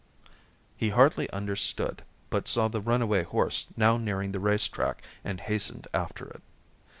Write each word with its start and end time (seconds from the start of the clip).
He 0.77 0.89
hardly 0.89 1.29
understood, 1.29 2.01
but 2.31 2.47
saw 2.47 2.67
the 2.69 2.81
runaway 2.81 3.21
horse 3.21 3.67
now 3.77 3.97
nearing 3.97 4.31
the 4.31 4.39
race 4.39 4.67
track 4.67 5.03
and 5.23 5.39
hastened 5.39 5.87
after 5.93 6.25
it. 6.25 6.41